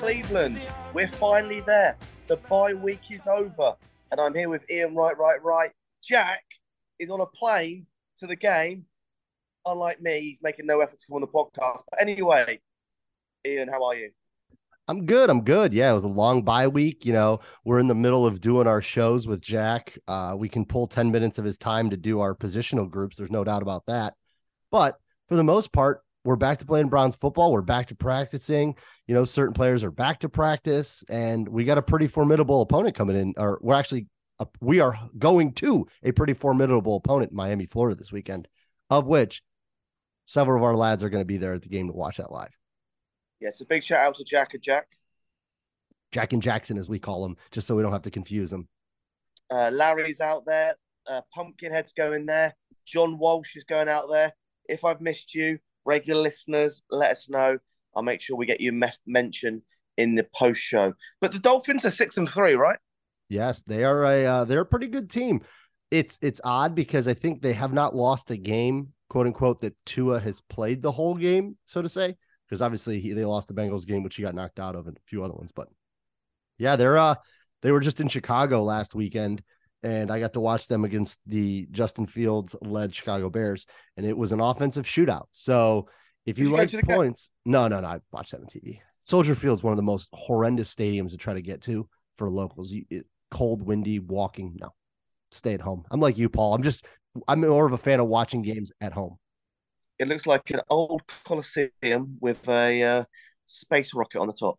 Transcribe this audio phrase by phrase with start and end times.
[0.00, 0.58] Cleveland.
[0.94, 1.94] We're finally there.
[2.26, 3.76] The bye week is over,
[4.10, 4.94] and I'm here with Iain.
[4.94, 5.72] Right, right, right.
[6.02, 6.42] Jack
[6.98, 7.86] is on a plane
[8.16, 8.86] to the game.
[9.66, 11.82] Unlike me, he's making no effort to come on the podcast.
[11.90, 12.60] But anyway,
[13.46, 14.10] Iain, how are you?
[14.88, 15.28] I'm good.
[15.28, 15.74] I'm good.
[15.74, 17.04] Yeah, it was a long bye week.
[17.04, 19.98] You know, we're in the middle of doing our shows with Jack.
[20.08, 23.18] Uh, we can pull 10 minutes of his time to do our positional groups.
[23.18, 24.14] There's no doubt about that.
[24.70, 24.98] But
[25.28, 27.52] for the most part, we're back to playing Browns football.
[27.52, 28.74] We're back to practicing.
[29.06, 32.94] You know, certain players are back to practice, and we got a pretty formidable opponent
[32.94, 33.34] coming in.
[33.36, 34.06] Or we're actually,
[34.38, 38.48] uh, we are going to a pretty formidable opponent in Miami, Florida this weekend,
[38.90, 39.42] of which
[40.26, 42.32] several of our lads are going to be there at the game to watch that
[42.32, 42.56] live.
[43.40, 44.86] Yes, a big shout out to Jack and Jack.
[46.12, 48.68] Jack and Jackson, as we call them, just so we don't have to confuse them.
[49.50, 50.74] Uh, Larry's out there.
[51.06, 52.54] Uh, Pumpkinhead's going there.
[52.84, 54.32] John Walsh is going out there.
[54.68, 57.58] If I've missed you, regular listeners, let us know.
[57.94, 59.00] I'll make sure we get you mes-
[59.96, 60.94] in the post show.
[61.20, 62.78] But the Dolphins are six and three, right?
[63.28, 65.42] Yes, they are a uh, they're a pretty good team.
[65.90, 69.76] It's it's odd because I think they have not lost a game, quote unquote, that
[69.86, 72.16] Tua has played the whole game, so to say.
[72.48, 74.96] Because obviously he, they lost the Bengals game, which he got knocked out of, and
[74.96, 75.52] a few other ones.
[75.54, 75.68] But
[76.58, 77.14] yeah, they're uh
[77.62, 79.42] they were just in Chicago last weekend,
[79.82, 83.66] and I got to watch them against the Justin Fields led Chicago Bears,
[83.96, 85.26] and it was an offensive shootout.
[85.30, 85.88] So
[86.26, 86.96] if Did you like to the game?
[86.96, 88.80] points, no, no, no, I watched that on TV.
[89.04, 92.70] Soldier Field's one of the most horrendous stadiums to try to get to for locals.
[92.70, 94.56] You, it, cold, windy, walking.
[94.60, 94.74] No,
[95.30, 95.84] stay at home.
[95.90, 96.54] I'm like you, Paul.
[96.54, 96.84] I'm just
[97.26, 99.16] I'm more of a fan of watching games at home.
[99.98, 103.04] It looks like an old Coliseum with a uh,
[103.46, 104.58] space rocket on the top.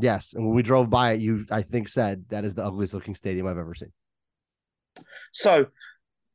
[0.00, 2.94] Yes, and when we drove by it, you I think said that is the ugliest
[2.94, 3.92] looking stadium I've ever seen.
[5.32, 5.66] So,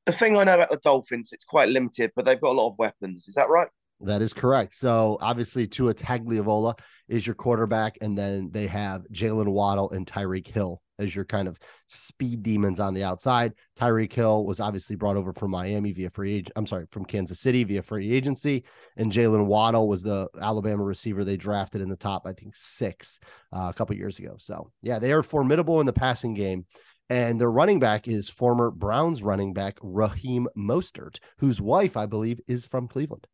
[0.05, 2.71] the thing I know about the Dolphins, it's quite limited, but they've got a lot
[2.71, 3.27] of weapons.
[3.27, 3.69] Is that right?
[4.01, 4.75] That is correct.
[4.75, 6.77] So obviously, Tua Tagovailoa
[7.07, 11.47] is your quarterback, and then they have Jalen Waddle and Tyreek Hill as your kind
[11.47, 13.53] of speed demons on the outside.
[13.79, 16.51] Tyreek Hill was obviously brought over from Miami via free agent.
[16.55, 18.65] I'm sorry, from Kansas City via free agency,
[18.97, 23.19] and Jalen Waddle was the Alabama receiver they drafted in the top, I think six
[23.55, 24.35] uh, a couple years ago.
[24.37, 26.65] So yeah, they are formidable in the passing game.
[27.13, 32.41] And their running back is former Browns running back Raheem Mostert, whose wife, I believe,
[32.47, 33.28] is from Cleveland.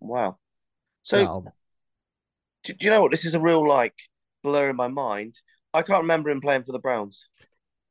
[0.00, 0.38] Wow.
[1.02, 1.44] So, So,
[2.64, 3.10] do, do you know what?
[3.10, 3.94] This is a real like
[4.42, 5.34] blur in my mind.
[5.72, 7.28] I can't remember him playing for the Browns.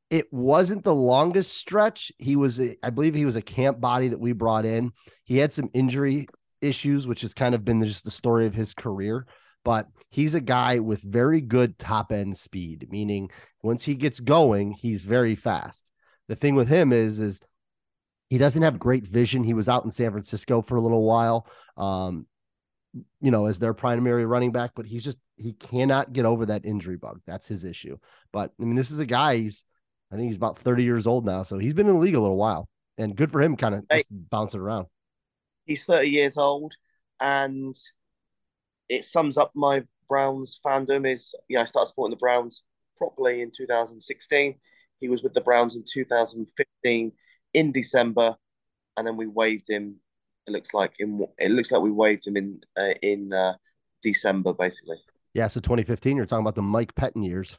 [0.10, 2.12] it wasn't the longest stretch.
[2.20, 4.92] He was, a, I believe, he was a camp body that we brought in.
[5.26, 6.28] He had some injury
[6.62, 9.26] issues, which has kind of been just the story of his career.
[9.64, 13.30] But he's a guy with very good top end speed, meaning
[13.62, 15.90] once he gets going, he's very fast.
[16.28, 17.40] The thing with him is, is
[18.30, 19.44] he doesn't have great vision.
[19.44, 21.48] He was out in San Francisco for a little while,
[21.78, 22.26] um,
[23.22, 26.66] you know, as their primary running back, but he's just he cannot get over that
[26.66, 27.22] injury bug.
[27.26, 27.98] That's his issue.
[28.32, 29.38] But I mean, this is a guy.
[29.38, 29.64] He's
[30.12, 32.20] I think he's about 30 years old now, so he's been in the league a
[32.20, 33.98] little while, and good for him, kind of Hey.
[34.00, 34.88] just bouncing around.
[35.66, 36.76] He's 30 years old,
[37.20, 37.76] and
[38.90, 41.12] it sums up my Browns fandom.
[41.12, 42.64] Is yeah, I started supporting the Browns
[42.98, 44.56] properly in 2016.
[45.00, 47.12] He was with the Browns in 2015
[47.54, 48.36] in December,
[48.98, 49.96] and then we waived him.
[50.48, 53.56] It looks like in it looks like we waived him in uh, in uh,
[54.02, 54.98] December, basically.
[55.34, 57.58] Yeah, so 2015, you're talking about the Mike Pettine years.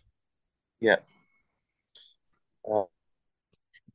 [0.80, 0.96] Yeah.
[2.68, 2.84] Uh,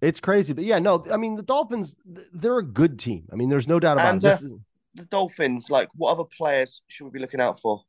[0.02, 3.28] It's crazy, but yeah, no, I mean the Dolphins, they're a good team.
[3.32, 4.28] I mean, there's no doubt about And, it.
[4.28, 4.52] Is,
[4.96, 7.82] the Dolphins, like, what other players should we be looking out for?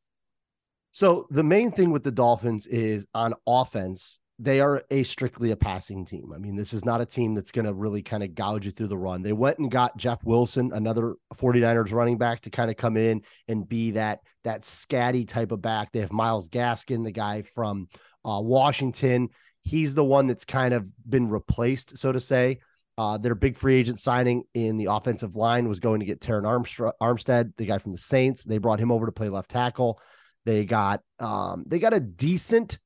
[0.92, 5.56] So the main thing with the Dolphins is on offense, they are a strictly a
[5.56, 6.32] passing team.
[6.34, 8.70] I mean, this is not a team that's going to really kind of gouge you
[8.70, 9.22] through the run.
[9.22, 13.22] They went and got Jeff Wilson, another 49ers running back to kind of come in
[13.48, 15.92] and be that that scatty type of back.
[15.92, 17.88] They have Myles Gaskin, the guy from
[18.24, 19.28] uh, Washington.
[19.62, 22.60] He's the one that's kind of been replaced, so to say.
[23.00, 26.42] Uh, their big free agent signing in the offensive line was going to get Terron
[26.42, 28.44] Armstr- Armstead, the guy from the Saints.
[28.44, 29.98] They brought him over to play left tackle.
[30.44, 32.78] They got um, they got a decent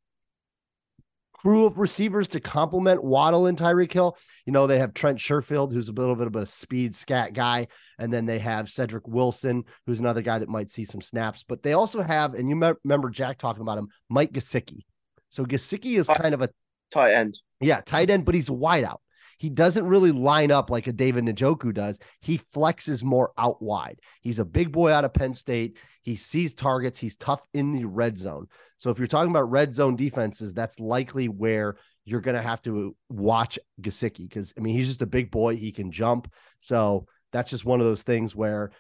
[1.32, 4.16] crew of receivers to complement Waddle and Tyreek Hill.
[4.46, 7.66] You know, they have Trent Sherfield, who's a little bit of a speed scat guy.
[7.98, 11.42] And then they have Cedric Wilson, who's another guy that might see some snaps.
[11.42, 14.84] But they also have, and you me- remember Jack talking about him, Mike Gesicki.
[15.30, 16.50] So Gesicki is kind of a
[16.92, 17.40] Tight end.
[17.60, 18.98] yeah, tight end, but he's a wideout.
[19.38, 21.98] He doesn't really line up like a David Njoku does.
[22.20, 24.00] He flexes more out wide.
[24.20, 25.78] He's a big boy out of Penn State.
[26.02, 26.98] He sees targets.
[26.98, 28.46] He's tough in the red zone.
[28.76, 32.62] So if you're talking about red zone defenses, that's likely where you're going to have
[32.62, 35.56] to watch Gesicki because I mean he's just a big boy.
[35.56, 36.30] He can jump.
[36.60, 38.70] So that's just one of those things where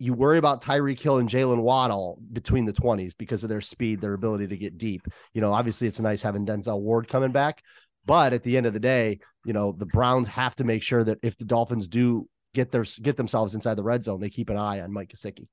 [0.00, 4.00] you worry about Tyreek Hill and Jalen Waddle between the 20s because of their speed,
[4.00, 5.06] their ability to get deep.
[5.34, 7.62] You know, obviously it's nice having Denzel Ward coming back,
[8.04, 11.04] but at the end of the day, you know, the Browns have to make sure
[11.04, 14.50] that if the Dolphins do get their get themselves inside the red zone, they keep
[14.50, 15.48] an eye on Mike Gesicki.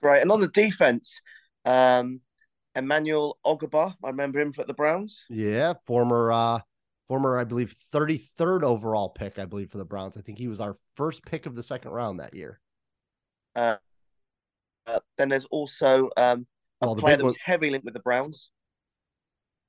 [0.00, 0.22] Great.
[0.22, 1.20] And on the defense,
[1.64, 2.20] um,
[2.76, 5.26] Emmanuel Ogbah, I remember him for the Browns.
[5.30, 6.60] Yeah, former uh
[7.06, 10.16] former I believe 33rd overall pick, I believe for the Browns.
[10.16, 12.60] I think he was our first pick of the second round that year.
[13.54, 13.76] Uh,
[14.86, 16.46] uh, then there's also um,
[16.80, 18.50] a Well, the player that was one- heavily linked with the Browns,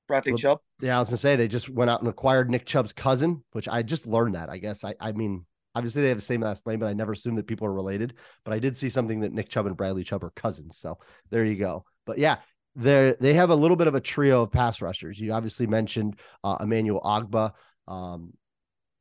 [0.07, 0.59] Bradley Chubb.
[0.81, 3.67] Yeah, I was gonna say they just went out and acquired Nick Chubb's cousin, which
[3.67, 4.49] I just learned that.
[4.49, 7.11] I guess I I mean obviously they have the same last name, but I never
[7.11, 8.13] assumed that people are related.
[8.43, 10.77] But I did see something that Nick Chubb and Bradley Chubb are cousins.
[10.77, 10.97] So
[11.31, 11.85] there you go.
[12.05, 12.37] But yeah,
[12.75, 15.19] they they have a little bit of a trio of pass rushers.
[15.19, 17.51] You obviously mentioned uh, Emmanuel Ogbah,
[17.87, 18.33] um,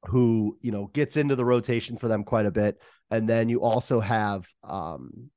[0.06, 2.80] who you know gets into the rotation for them quite a bit,
[3.10, 5.30] and then you also have um,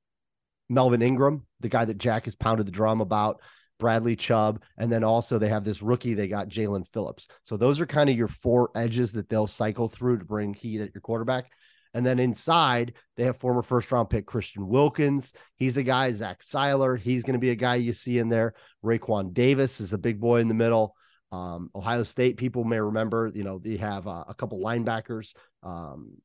[0.70, 3.42] Melvin Ingram, the guy that Jack has pounded the drum about.
[3.80, 6.14] Bradley Chubb, and then also they have this rookie.
[6.14, 7.28] They got Jaelan Phillips.
[7.44, 10.82] So those are kind of your four edges that they'll cycle through to bring heat
[10.82, 11.50] at your quarterback.
[11.94, 15.34] And then inside, they have former first round pick Christian Wilkins.
[15.56, 17.00] He's a guy, Zach Sieler.
[17.00, 18.54] He's going to be a guy you see in there.
[18.84, 20.96] Raekwon Davis is a big boy in the middle.
[21.32, 25.34] Um, Ohio State people may remember, you know, they have uh, a couple linebackers.
[25.64, 26.18] Um,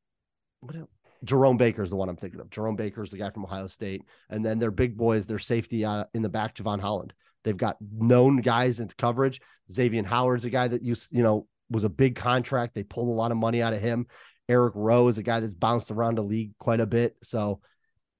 [0.60, 0.90] what else?
[1.24, 2.50] Jerome Baker is the one I'm thinking of.
[2.50, 4.02] Jerome Baker is the guy from Ohio State.
[4.28, 7.12] And then their big boys, their safety uh, in the back, Jevon Holland.
[7.44, 9.40] They've got known guys into coverage.
[9.70, 12.74] Xavien Howard's a guy that you you know was a big contract.
[12.74, 14.06] They pulled a lot of money out of him.
[14.48, 17.16] Eric Rowe is a guy that's bounced around the league quite a bit.
[17.22, 17.60] So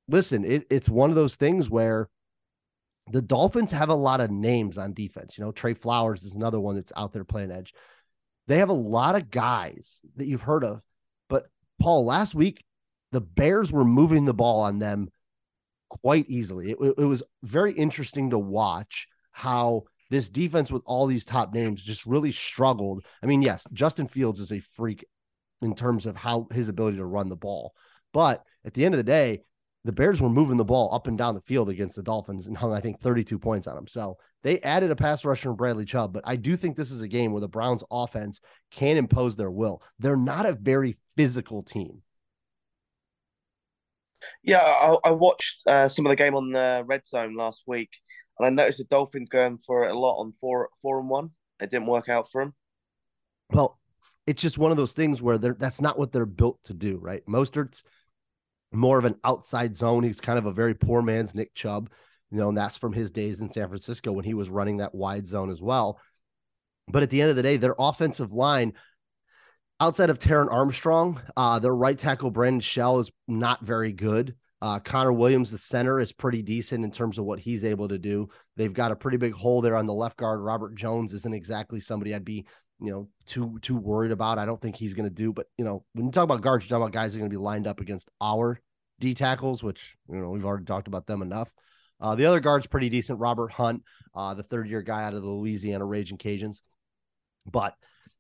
[0.08, 2.08] listen, it, it's one of those things where
[3.10, 5.36] the Dolphins have a lot of names on defense.
[5.36, 7.74] You know, Trey Flowers is another one that's out there playing edge.
[8.46, 10.80] They have a lot of guys that you've heard of.
[11.28, 11.46] But
[11.80, 12.64] Paul, last week,
[13.10, 15.08] the Bears were moving the ball on them
[15.88, 16.70] quite easily.
[16.70, 21.82] It, it was very interesting to watch how this defense with all these top names
[21.82, 23.04] just really struggled.
[23.22, 25.04] I mean, yes, Justin Fields is a freak
[25.62, 27.72] in terms of how his ability to run the ball.
[28.12, 29.42] But at the end of the day,
[29.84, 32.56] the Bears were moving the ball up and down the field against the Dolphins and
[32.56, 33.88] hung, I think, 32 points on them.
[33.88, 36.12] So they added a pass rusher in Bradley Chubb.
[36.12, 38.40] But I do think this is a game where the Browns offense
[38.70, 39.82] can impose their will.
[39.98, 42.02] They're not a very physical team.
[44.44, 47.90] Yeah, I, I watched uh, some of the game on the red zone last week,
[48.42, 51.30] and I noticed the Dolphins going for it a lot on four four and one.
[51.60, 52.54] It didn't work out for them.
[53.50, 53.78] Well,
[54.26, 56.98] it's just one of those things where they're that's not what they're built to do,
[56.98, 57.24] right?
[57.26, 57.82] Mostert's
[58.72, 60.02] more of an outside zone.
[60.02, 61.90] He's kind of a very poor man's Nick Chubb,
[62.30, 64.94] you know, and that's from his days in San Francisco when he was running that
[64.94, 66.00] wide zone as well.
[66.88, 68.72] But at the end of the day, their offensive line,
[69.78, 74.34] outside of Terron Armstrong, uh, their right tackle Brandon Shell is not very good.
[74.62, 77.98] Uh, Connor Williams, the center, is pretty decent in terms of what he's able to
[77.98, 78.28] do.
[78.56, 80.38] They've got a pretty big hole there on the left guard.
[80.40, 82.46] Robert Jones isn't exactly somebody I'd be,
[82.80, 84.38] you know, too too worried about.
[84.38, 85.32] I don't think he's going to do.
[85.32, 87.30] But you know, when you talk about guards, you're talking about guys that are going
[87.32, 88.60] to be lined up against our
[89.00, 91.52] D tackles, which you know we've already talked about them enough.
[92.00, 93.18] Uh, the other guard's pretty decent.
[93.18, 93.82] Robert Hunt,
[94.14, 96.62] uh, the third year guy out of the Louisiana Raging Cajuns.
[97.50, 97.74] But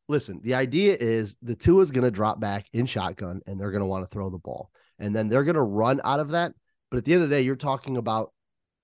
[0.08, 3.70] listen, the idea is the Tua is going to drop back in shotgun and they're
[3.70, 4.72] going to want to throw the ball.
[4.98, 6.52] And then they're going to run out of that.
[6.90, 8.32] But at the end of the day, you're talking about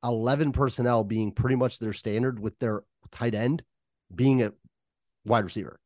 [0.04, 3.62] 11 personnel being pretty much their standard with their tight end
[4.14, 4.52] being a
[5.24, 5.78] wide receiver.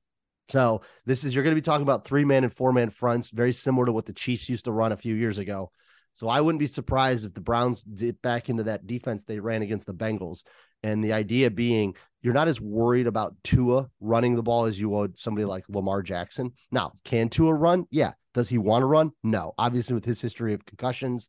[0.48, 3.30] So this is you're going to be talking about three man and four man fronts,
[3.30, 5.70] very similar to what the Chiefs used to run a few years ago.
[6.14, 9.62] So I wouldn't be surprised if the Browns dip back into that defense they ran
[9.62, 10.42] against the Bengals.
[10.82, 14.88] And the idea being you're not as worried about Tua running the ball as you
[14.90, 16.52] would somebody like Lamar Jackson.
[16.70, 17.86] Now, can Tua run?
[17.90, 18.12] Yeah.
[18.32, 19.10] Does he want to run?
[19.22, 19.52] No.
[19.58, 21.28] Obviously, with his history of concussions,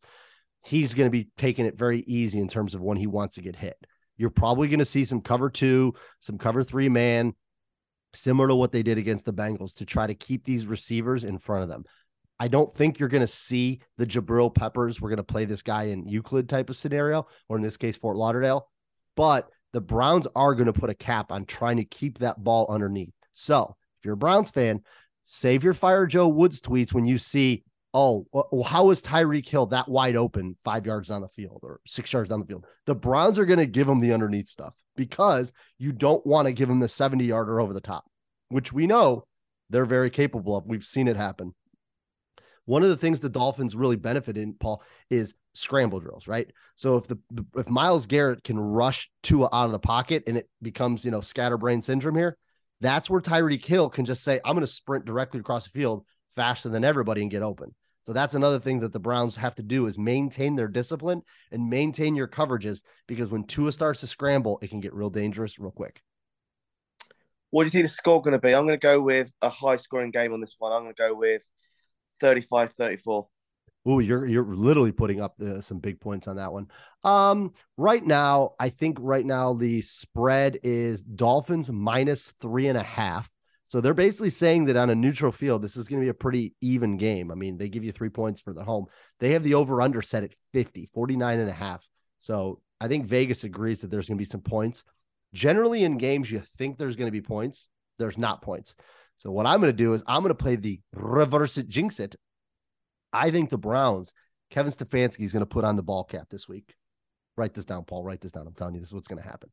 [0.65, 3.41] he's going to be taking it very easy in terms of when he wants to
[3.41, 3.75] get hit.
[4.17, 7.33] You're probably going to see some cover two, some cover three man,
[8.13, 11.39] similar to what they did against the Bengals to try to keep these receivers in
[11.39, 11.83] front of them.
[12.39, 15.01] I don't think you're going to see the Jabril Peppers.
[15.01, 17.97] We're going to play this guy in Euclid type of scenario, or in this case,
[17.97, 18.69] Fort Lauderdale.
[19.15, 22.67] But the Browns are going to put a cap on trying to keep that ball
[22.69, 23.13] underneath.
[23.33, 24.81] So if you're a Browns fan,
[25.25, 29.67] save your fire Joe Woods tweets when you see, oh, well, how is Tyreek Hill
[29.67, 32.65] that wide open five yards down the field or six yards down the field?
[32.85, 36.53] The Browns are going to give him the underneath stuff because you don't want to
[36.53, 38.05] give him the 70 yarder over the top,
[38.49, 39.25] which we know
[39.69, 40.67] they're very capable of.
[40.67, 41.55] We've seen it happen.
[42.65, 46.49] One of the things the Dolphins really benefit in, Paul, is scramble drills, right?
[46.75, 47.17] So if the
[47.57, 51.21] if Myles Garrett can rush Tua out of the pocket and it becomes, you know,
[51.21, 52.37] scatterbrain syndrome here,
[52.79, 56.05] that's where Tyreek Hill can just say, I'm going to sprint directly across the field
[56.35, 57.73] faster than everybody and get open.
[58.01, 61.69] So that's another thing that the Browns have to do is maintain their discipline and
[61.69, 65.71] maintain your coverages because when Tua starts to scramble, it can get real dangerous real
[65.71, 66.01] quick.
[67.51, 68.53] What do you think the score going to be?
[68.53, 70.73] I'm going to go with a high scoring game on this one.
[70.73, 71.43] I'm going to go with
[72.19, 73.27] 35 34.
[73.85, 76.67] Oh, you're you're literally putting up some big points on that one.
[77.03, 82.83] Um, right now, I think right now the spread is Dolphins minus three and a
[82.83, 83.29] half.
[83.65, 86.13] So they're basically saying that on a neutral field, this is going to be a
[86.13, 87.31] pretty even game.
[87.31, 88.85] I mean, they give you three points for the home.
[89.19, 91.87] They have the over under set at 50, 49 and a half.
[92.19, 94.83] So I think Vegas agrees that there's going to be some points.
[95.33, 97.67] Generally, in games, you think there's going to be points.
[97.97, 98.75] There's not points.
[99.23, 102.01] So what I'm going to do is I'm going to play the reverse it, jinx
[102.01, 102.17] it.
[103.13, 104.13] I think the Browns,
[104.51, 106.75] Kevin Stefanski is going to put on the ball cap this week.
[107.37, 108.03] Write this down, Paul.
[108.03, 108.45] Write this down.
[108.47, 109.49] I'm telling you, this is what's going to happen.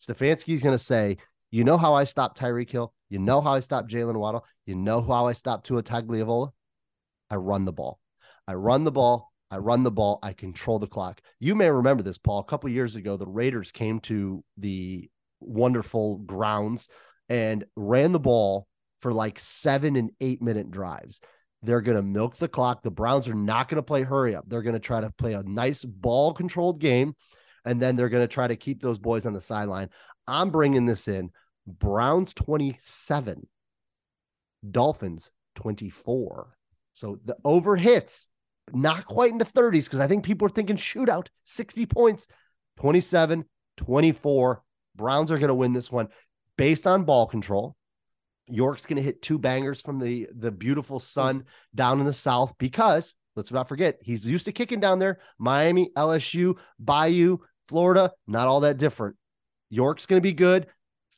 [0.00, 1.16] Stefanski is going to say,
[1.50, 2.94] "You know how I stopped Tyreek Hill.
[3.08, 4.46] You know how I stopped Jalen Waddle.
[4.64, 6.52] You know how I stopped Tua Tagovailoa.
[7.30, 7.98] I run the ball.
[8.46, 9.32] I run the ball.
[9.50, 10.20] I run the ball.
[10.22, 11.20] I control the clock.
[11.40, 12.38] You may remember this, Paul.
[12.38, 16.88] A couple years ago, the Raiders came to the wonderful grounds
[17.28, 18.68] and ran the ball
[19.00, 21.20] for like seven and eight minute drives.
[21.62, 22.82] They're going to milk the clock.
[22.82, 24.44] The Browns are not going to play hurry up.
[24.48, 27.14] They're going to try to play a nice ball controlled game.
[27.64, 29.90] And then they're going to try to keep those boys on the sideline.
[30.26, 31.30] I'm bringing this in
[31.66, 33.46] Browns 27,
[34.70, 36.56] Dolphins 24.
[36.92, 38.28] So the over hits,
[38.72, 42.26] not quite into 30s because I think people are thinking shootout, 60 points,
[42.78, 43.44] 27,
[43.76, 44.62] 24.
[44.96, 46.08] Browns are going to win this one
[46.56, 47.76] based on ball control.
[48.50, 51.04] York's going to hit two bangers from the the beautiful hmm.
[51.04, 55.20] sun down in the south because let's not forget he's used to kicking down there.
[55.38, 57.38] Miami, LSU, Bayou,
[57.68, 59.16] Florida, not all that different.
[59.70, 60.66] York's going to be good.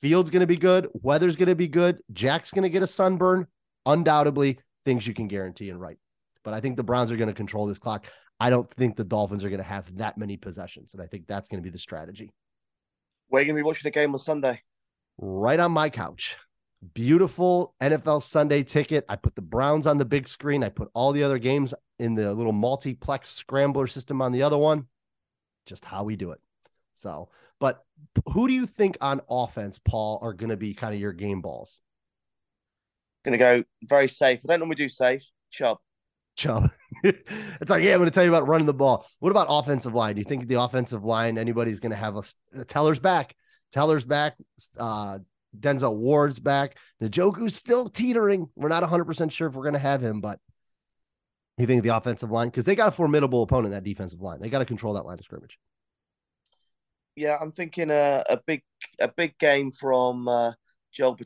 [0.01, 0.89] Field's going to be good.
[0.95, 1.99] Weather's going to be good.
[2.13, 3.47] Jack's going to get a sunburn.
[3.87, 5.97] Undoubtedly, things you can guarantee and right.
[6.45, 8.07] But I think the Browns are going to control this clock.
[8.39, 10.95] I don't think the Dolphins are going to have that many possessions.
[10.95, 12.31] And I think that's going to be the strategy.
[13.29, 14.61] Where are you going to be watching the game on Sunday?
[15.19, 16.37] Right on my couch
[16.83, 19.05] beautiful NFL Sunday ticket.
[19.09, 20.65] I put the Browns on the big screen.
[20.65, 24.59] I put all the other games in the little multiplex scrambler system on the other
[24.59, 24.87] one.
[25.67, 26.41] Just how we do it.
[26.95, 27.29] So,
[27.61, 27.85] but
[28.33, 31.41] who do you think on offense, Paul, are going to be kind of your game
[31.41, 31.81] balls?
[33.25, 34.41] Going to go very safe.
[34.45, 35.25] I don't normally do safe.
[35.51, 35.79] Chubb.
[36.37, 36.71] Chubb.
[37.05, 39.07] it's like, yeah, I'm going to tell you about running the ball.
[39.21, 40.17] What about offensive line?
[40.17, 42.23] Do you think the offensive line, anybody's going to have a,
[42.61, 43.37] a Teller's back?
[43.71, 44.37] Teller's back.
[44.77, 45.21] Uh,
[45.59, 46.77] Denzel Ward's back.
[47.03, 48.49] Njoku's still teetering.
[48.57, 50.39] We're not 100% sure if we're going to have him, but
[51.59, 54.41] you think the offensive line, because they got a formidable opponent, that defensive line.
[54.41, 55.59] They got to control that line of scrimmage.
[57.15, 58.63] Yeah, I'm thinking a, a big
[58.99, 60.53] a big game from uh,
[60.93, 61.17] Joel.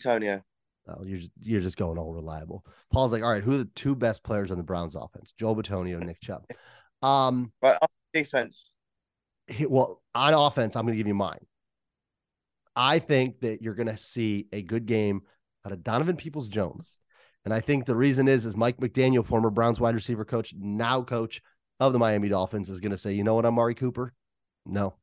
[0.89, 2.65] Oh, you're just, you're just going all reliable.
[2.93, 5.33] Paul's like, all right, who are the two best players on the Browns offense?
[5.39, 6.45] Joel Bitonio, Nick Chubb.
[7.03, 7.77] Um, right,
[8.15, 8.71] defense.
[9.69, 11.39] Well, on offense, I'm going to give you mine.
[12.77, 15.23] I think that you're going to see a good game
[15.65, 16.99] out of Donovan Peoples Jones.
[17.45, 21.03] And I think the reason is, is Mike McDaniel, former Browns wide receiver coach, now
[21.03, 21.41] coach
[21.81, 24.13] of the Miami Dolphins, is going to say, you know what, Amari Cooper?
[24.67, 24.95] No.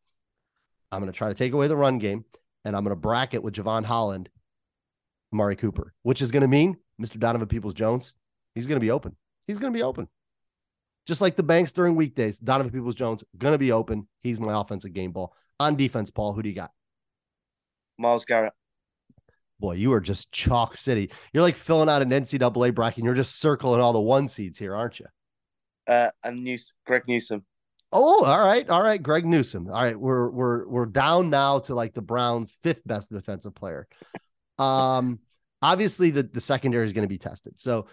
[0.91, 2.25] I'm going to try to take away the run game
[2.63, 4.29] and I'm going to bracket with Jevon Holland,
[5.33, 7.19] Amari Cooper, which is going to mean Mr.
[7.19, 8.13] Donovan Peoples Jones,
[8.53, 9.15] he's going to be open.
[9.47, 10.07] He's going to be open.
[11.05, 14.07] Just like the banks during weekdays, Donovan Peoples Jones going to be open.
[14.21, 15.33] He's my offensive game ball.
[15.59, 16.71] On defense, Paul, who do you got?
[17.97, 18.53] Myles Garrett.
[19.59, 21.11] Boy, you are just chalk city.
[21.31, 22.97] You're like filling out an NCAA bracket.
[22.97, 25.05] And You're just circling all the one seeds here, aren't you?
[25.87, 27.45] Uh, and News, Greg Newsome.
[27.91, 29.67] Oh, all right, all right, Greg Newsome.
[29.67, 33.87] All right, we're we're we're down now to like the Browns' fifth best defensive player.
[34.57, 35.19] Um,
[35.61, 37.59] obviously the the secondary is going to be tested.
[37.59, 37.87] So,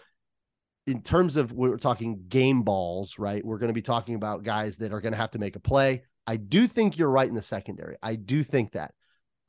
[0.87, 3.45] in terms of we're talking game balls, right?
[3.45, 5.61] We're going to be talking about guys that are going to have to make a
[5.61, 6.02] play.
[6.26, 7.97] I do think you're right in the secondary.
[8.02, 8.95] I do think that.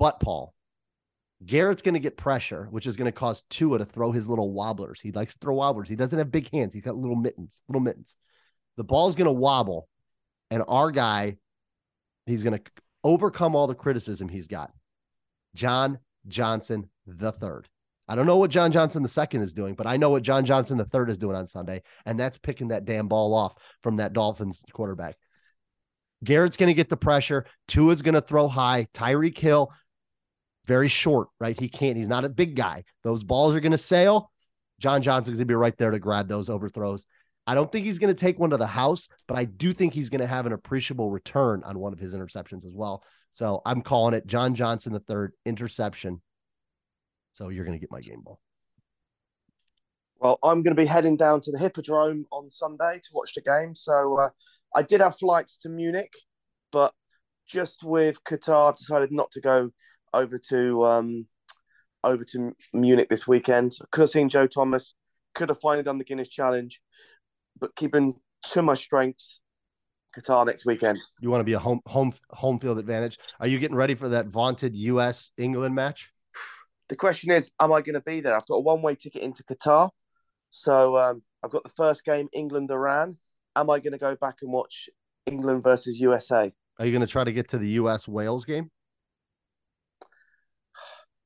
[0.01, 0.55] But Paul,
[1.45, 4.51] Garrett's going to get pressure, which is going to cause Tua to throw his little
[4.51, 4.99] wobblers.
[4.99, 5.89] He likes to throw wobblers.
[5.89, 6.73] He doesn't have big hands.
[6.73, 8.15] He's got little mittens, little mittens.
[8.77, 9.87] The ball's going to wobble,
[10.49, 11.37] and our guy,
[12.25, 12.63] he's going to
[13.03, 14.71] overcome all the criticism he's got.
[15.53, 17.69] John Johnson the third.
[18.07, 20.45] I don't know what John Johnson the second is doing, but I know what John
[20.45, 23.53] Johnson the third is doing on Sunday, and that's picking that damn ball off
[23.83, 25.15] from that Dolphins quarterback.
[26.23, 27.45] Garrett's going to get the pressure.
[27.67, 28.87] Tua's going to throw high.
[28.93, 29.71] Tyreek Hill,
[30.65, 31.59] very short, right?
[31.59, 31.97] He can't.
[31.97, 32.83] He's not a big guy.
[33.03, 34.31] Those balls are going to sail.
[34.79, 37.05] John Johnson's going to be right there to grab those overthrows.
[37.47, 39.93] I don't think he's going to take one to the house, but I do think
[39.93, 43.03] he's going to have an appreciable return on one of his interceptions as well.
[43.31, 46.21] So I'm calling it John Johnson the third interception.
[47.33, 48.39] So you're going to get my game ball.
[50.19, 53.41] Well, I'm going to be heading down to the Hippodrome on Sunday to watch the
[53.41, 53.73] game.
[53.73, 54.29] So uh,
[54.75, 56.13] I did have flights to Munich,
[56.71, 56.93] but
[57.47, 59.71] just with Qatar, I've decided not to go
[60.13, 61.27] over to um,
[62.03, 63.73] over to Munich this weekend.
[63.91, 64.95] Could have seen Joe Thomas,
[65.35, 66.81] could have finally done the Guinness Challenge,
[67.59, 68.15] but keeping
[68.53, 69.39] to my strengths,
[70.15, 70.99] Qatar next weekend.
[71.21, 73.17] You want to be a home home home field advantage.
[73.39, 75.31] Are you getting ready for that vaunted U.S.
[75.37, 76.11] England match?
[76.89, 78.35] The question is, am I going to be there?
[78.35, 79.89] I've got a one way ticket into Qatar,
[80.49, 83.17] so um, I've got the first game England Iran.
[83.55, 84.89] Am I going to go back and watch
[85.25, 86.51] England versus USA?
[86.79, 88.07] Are you going to try to get to the U.S.
[88.07, 88.71] Wales game?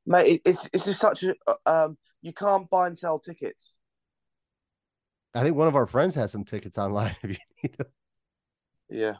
[0.05, 1.35] Mate, it's it's just such a
[1.65, 3.77] um, you can't buy and sell tickets.
[5.33, 7.15] I think one of our friends has some tickets online.
[7.23, 7.87] If you need them.
[8.89, 9.15] Yeah.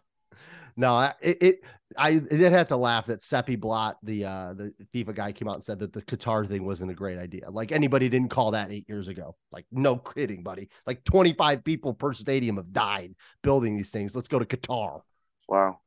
[0.78, 1.64] No, I, it, it
[1.98, 5.56] I did have to laugh that Sepp Blatter, the uh the FIFA guy, came out
[5.56, 7.50] and said that the Qatar thing wasn't a great idea.
[7.50, 9.36] Like anybody didn't call that eight years ago.
[9.52, 10.70] Like no kidding, buddy.
[10.86, 14.16] Like twenty five people per stadium have died building these things.
[14.16, 15.02] Let's go to Qatar.
[15.48, 15.80] Wow.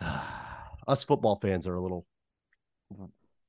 [0.88, 2.06] Us football fans are a little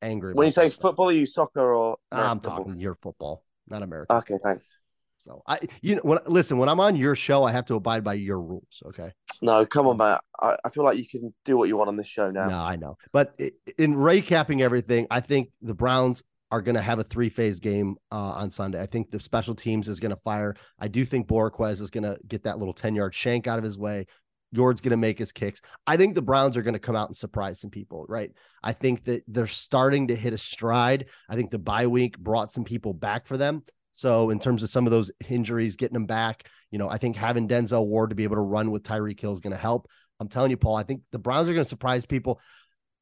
[0.02, 0.34] angry.
[0.34, 0.82] When you say stuff.
[0.82, 2.58] football, are you soccer or I'm American football?
[2.58, 4.16] talking your football, not American.
[4.18, 4.78] Okay, thanks.
[5.18, 8.04] So I, you know, when listen, when I'm on your show, I have to abide
[8.04, 8.82] by your rules.
[8.88, 9.12] Okay.
[9.44, 10.24] No, come on, Matt.
[10.40, 12.48] I, I feel like you can do what you want on this show now.
[12.48, 12.98] No, I know.
[13.12, 13.40] But
[13.78, 17.96] in recapping everything, I think the Browns are going to have a three phase game
[18.12, 18.82] uh, on Sunday.
[18.82, 20.56] I think the special teams is going to fire.
[20.78, 23.64] I do think Bojorquez is going to get that little 10 yard shank out of
[23.64, 24.06] his way.
[24.52, 25.62] York's going to make his kicks.
[25.88, 28.32] I think the Browns are going to come out and surprise some people, right?
[28.64, 31.06] I think that they're starting to hit a stride.
[31.30, 33.64] I think the bye week brought some people back for them.
[33.94, 37.16] So, in terms of some of those injuries, getting them back, you know, I think
[37.16, 39.90] having Denzel Ward to be able to run with Tyreek Hill is going to help.
[40.20, 42.40] I'm telling you, Paul, I think the Browns are going to surprise people.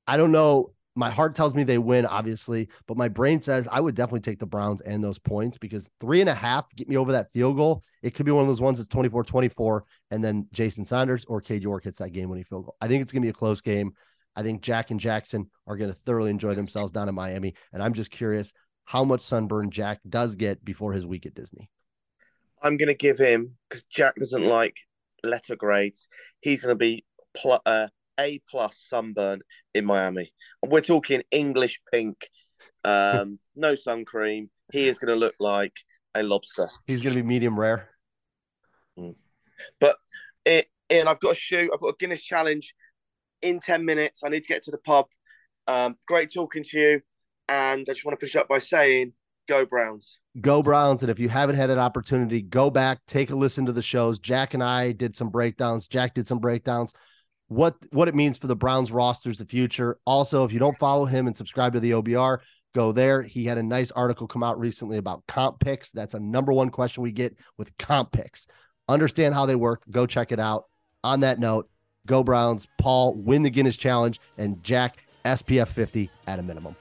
[0.08, 0.74] I don't know.
[0.96, 4.40] My heart tells me they win, obviously, but my brain says I would definitely take
[4.40, 7.56] the Browns and those points because three and a half get me over that field
[7.56, 7.84] goal.
[8.02, 11.42] It could be one of those ones that's 24 24, and then Jason Sanders or
[11.42, 12.76] Cade York hits that game winning field goal.
[12.82, 13.94] I think it's going to be a close game.
[14.36, 17.56] I think Jack and Jackson are going to thoroughly enjoy themselves down in Miami.
[17.74, 18.54] And I'm just curious
[18.86, 21.70] how much sunburn Jack does get before his week at Disney.
[22.62, 24.78] I'm going to give him because Jack doesn't like
[25.24, 26.08] letter grades.
[26.42, 27.88] He's going to be pl- uh,
[28.20, 29.42] A plus sunburn
[29.74, 30.34] in Miami.
[30.62, 32.30] And we're talking English pink,
[32.84, 34.50] um, no sun cream.
[34.72, 35.74] He is going to look like
[36.14, 36.70] a lobster.
[36.86, 37.90] He's going to be medium rare.
[39.80, 39.98] But
[40.46, 41.72] it, Iain, I've got a shoot.
[41.74, 42.74] I've got a Guinness challenge
[43.42, 44.22] in 10 minutes.
[44.24, 45.08] I need to get to the pub.
[45.68, 47.02] Um, great talking to you.
[47.48, 49.14] And I just want to finish up by saying,
[49.48, 50.20] go Browns.
[50.40, 51.02] Go Browns.
[51.02, 54.20] And if you haven't had an opportunity, go back, take a listen to the shows.
[54.20, 55.88] Jack and I did some breakdowns.
[55.88, 56.94] Jack did some breakdowns.
[57.50, 60.00] What what it means for the Browns rosters, the future.
[60.06, 62.40] Also, if you don't follow him and subscribe to the OBR,
[62.74, 63.22] go there.
[63.24, 65.92] He had a nice article come out recently about comp picks.
[65.92, 68.48] That's a number one question we get with comp picks.
[68.88, 69.84] Understand how they work.
[69.90, 70.66] Go check it out.
[71.04, 71.70] On that note,
[72.06, 72.68] go Browns.
[72.78, 76.76] Paul win the Guinness Challenge and Jack SPF 50 at a minimum.